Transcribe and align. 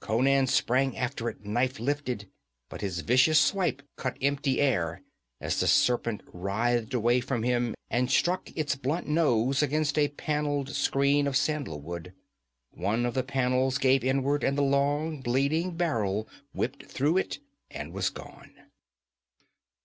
Conan 0.00 0.48
sprang 0.48 0.96
after 0.96 1.28
it, 1.30 1.44
knife 1.44 1.78
lifted, 1.78 2.28
but 2.68 2.80
his 2.80 3.02
vicious 3.02 3.38
swipe 3.38 3.82
cut 3.94 4.16
empty 4.20 4.60
air 4.60 5.02
as 5.40 5.60
the 5.60 5.68
serpent 5.68 6.22
writhed 6.32 6.92
away 6.92 7.20
from 7.20 7.44
him 7.44 7.76
and 7.88 8.10
struck 8.10 8.50
its 8.56 8.74
blunt 8.74 9.06
nose 9.06 9.62
against 9.62 9.96
a 9.96 10.08
paneled 10.08 10.70
screen 10.70 11.28
of 11.28 11.36
sandalwood. 11.36 12.12
One 12.72 13.06
of 13.06 13.14
the 13.14 13.22
panels 13.22 13.78
gave 13.78 14.02
inward 14.02 14.42
and 14.42 14.58
the 14.58 14.62
long, 14.62 15.20
bleeding 15.20 15.76
barrel 15.76 16.26
whipped 16.52 16.86
through 16.86 17.18
it 17.18 17.38
and 17.70 17.92
was 17.92 18.10
gone. 18.10 18.54